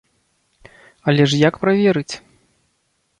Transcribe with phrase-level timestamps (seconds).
[1.13, 2.09] Але ж як праверыць?